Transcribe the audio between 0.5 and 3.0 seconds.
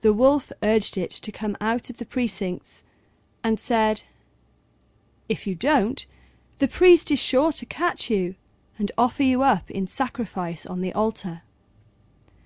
urged it to come out of the precincts,